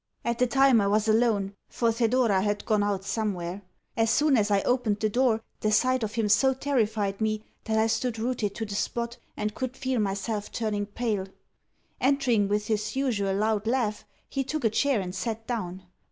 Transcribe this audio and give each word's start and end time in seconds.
At 0.25 0.39
the 0.39 0.47
time 0.47 0.81
I 0.81 0.87
was 0.87 1.07
alone, 1.07 1.53
for 1.69 1.91
Thedora 1.91 2.41
had 2.41 2.65
gone 2.65 2.81
out 2.81 3.03
somewhere. 3.05 3.61
As 3.95 4.09
soon 4.09 4.35
as 4.35 4.49
I 4.49 4.63
opened 4.63 4.99
the 4.99 5.09
door 5.09 5.43
the 5.59 5.71
sight 5.71 6.01
of 6.01 6.15
him 6.15 6.27
so 6.27 6.55
terrified 6.55 7.21
me 7.21 7.43
that 7.65 7.77
I 7.77 7.85
stood 7.85 8.17
rooted 8.17 8.55
to 8.55 8.65
the 8.65 8.73
spot, 8.73 9.17
and 9.37 9.53
could 9.53 9.77
feel 9.77 9.99
myself 9.99 10.51
turning 10.51 10.87
pale. 10.87 11.27
Entering 11.99 12.47
with 12.47 12.65
his 12.65 12.95
usual 12.95 13.35
loud 13.35 13.67
laugh, 13.67 14.03
he 14.27 14.43
took 14.43 14.63
a 14.65 14.71
chair, 14.71 14.99
and 15.01 15.13
sat 15.13 15.45
down. 15.45 15.83